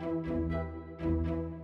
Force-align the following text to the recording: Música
Música 0.00 1.57